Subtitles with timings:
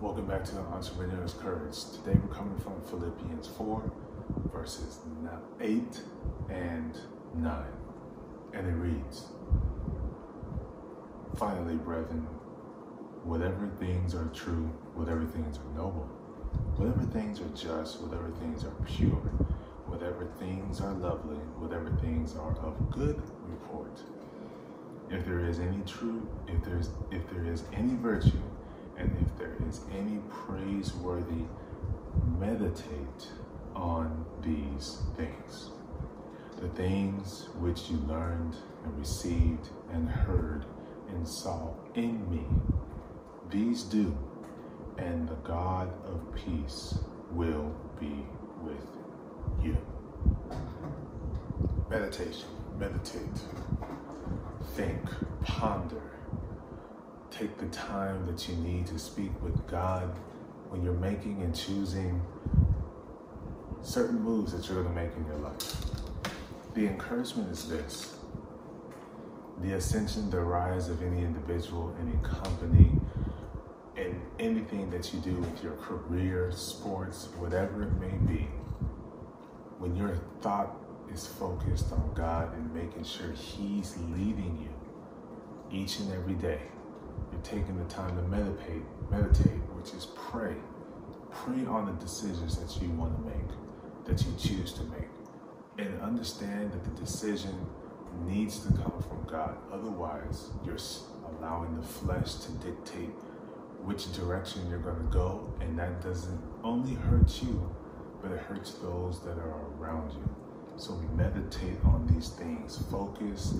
[0.00, 1.76] Welcome back to the Entrepreneur's Courage.
[1.92, 3.92] Today we're coming from Philippians 4,
[4.50, 5.00] verses
[5.60, 6.00] 8
[6.48, 6.98] and
[7.34, 7.64] 9.
[8.54, 9.26] And it reads
[11.36, 12.26] Finally, brethren,
[13.24, 16.08] whatever things are true, whatever things are noble,
[16.76, 19.20] whatever things are just, whatever things are pure,
[19.84, 24.00] whatever things are lovely, whatever things are of good report.
[25.10, 28.40] If there is any truth, if there's if there is any virtue,
[29.00, 31.44] and if there is any praiseworthy,
[32.38, 33.28] meditate
[33.74, 35.70] on these things.
[36.60, 40.66] The things which you learned and received and heard
[41.08, 42.44] and saw in me,
[43.48, 44.16] these do,
[44.98, 46.98] and the God of peace
[47.30, 48.26] will be
[48.62, 48.86] with
[49.62, 49.76] you.
[51.88, 53.40] Meditation, meditate,
[54.74, 55.00] think,
[55.42, 56.19] ponder
[57.40, 60.14] take the time that you need to speak with God
[60.68, 62.20] when you're making and choosing
[63.80, 65.76] certain moves that you're going to make in your life.
[66.74, 68.16] The encouragement is this
[69.62, 72.92] the ascension, the rise of any individual, any company,
[73.96, 78.48] and anything that you do with your career, sports, whatever it may be,
[79.78, 80.76] when your thought
[81.12, 86.60] is focused on God and making sure He's leading you each and every day
[87.42, 90.54] taking the time to meditate, meditate, which is pray.
[91.30, 95.08] Pray on the decisions that you want to make, that you choose to make.
[95.78, 97.54] And understand that the decision
[98.26, 99.56] needs to come from God.
[99.72, 100.78] Otherwise, you're
[101.38, 103.10] allowing the flesh to dictate
[103.82, 105.52] which direction you're going to go.
[105.60, 107.74] And that doesn't only hurt you,
[108.20, 110.28] but it hurts those that are around you.
[110.76, 112.82] So meditate on these things.
[112.90, 113.54] Focus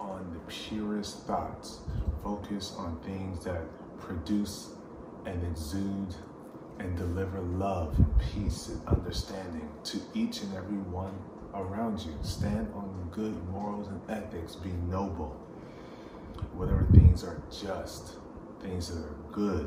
[0.00, 1.80] on the purest thoughts.
[2.24, 3.62] Focus on things that
[4.00, 4.70] produce
[5.26, 6.14] and exude
[6.78, 11.12] and deliver love and peace and understanding to each and every one
[11.54, 12.16] around you.
[12.22, 14.56] Stand on good morals and ethics.
[14.56, 15.36] Be noble.
[16.54, 18.16] Whatever things are just,
[18.62, 19.66] things that are good,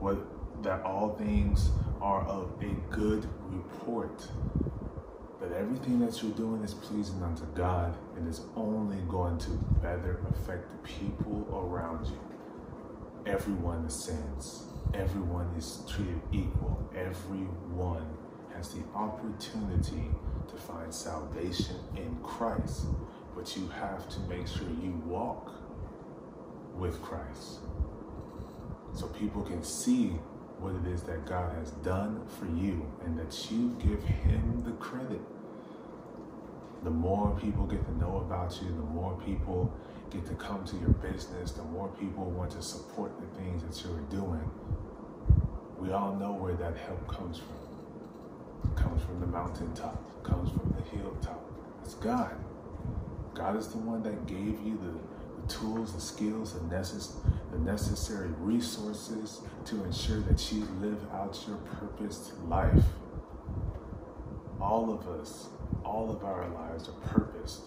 [0.00, 0.18] what
[0.62, 1.70] that all things
[2.00, 4.26] are of a good report
[5.40, 9.50] that everything that you're doing is pleasing unto God and is only going to
[9.82, 12.18] better affect the people around you.
[13.26, 14.64] Everyone ascends.
[14.94, 16.90] Everyone is treated equal.
[16.96, 18.06] Everyone
[18.54, 20.10] has the opportunity
[20.48, 22.86] to find salvation in Christ.
[23.36, 25.52] But you have to make sure you walk
[26.74, 27.58] with Christ
[28.94, 30.12] so people can see
[30.60, 34.72] what it is that God has done for you and that you give Him the
[34.72, 35.20] credit.
[36.82, 39.72] The more people get to know about you, the more people
[40.10, 43.88] get to come to your business, the more people want to support the things that
[43.88, 44.50] you're doing.
[45.78, 48.70] We all know where that help comes from.
[48.70, 51.44] It comes from the mountaintop, it comes from the hilltop.
[51.82, 52.34] It's God.
[53.34, 55.17] God is the one that gave you the
[55.88, 57.16] tools, the skills, the, necess-
[57.52, 62.84] the necessary resources to ensure that you live out your purposed life.
[64.60, 65.48] All of us,
[65.84, 67.62] all of our lives are purposed.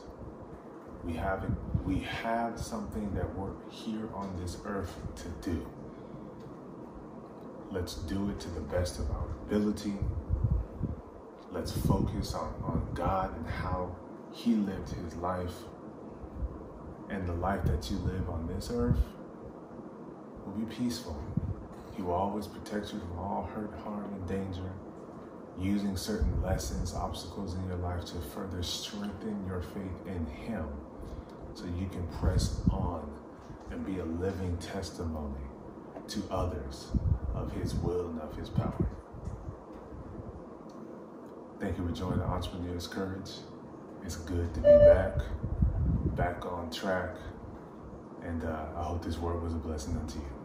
[1.03, 1.45] We have,
[1.83, 5.67] we have something that we're here on this earth to do.
[7.71, 9.93] Let's do it to the best of our ability.
[11.51, 13.95] Let's focus on, on God and how
[14.31, 15.53] He lived His life
[17.11, 18.97] and the life that you live on this earth
[20.45, 21.21] will be peaceful.
[21.95, 24.71] He will always protect you from all hurt, harm, and danger,
[25.59, 30.65] using certain lessons, obstacles in your life to further strengthen your faith in Him
[31.53, 33.11] so you can press on
[33.71, 35.41] and be a living testimony
[36.07, 36.87] to others
[37.35, 38.87] of His will and of His power.
[41.59, 43.31] Thank you for joining Entrepreneur's Courage.
[44.03, 45.17] It's good to be back
[46.15, 47.15] back on track.
[48.23, 50.40] And uh, I hope this word was a blessing unto you.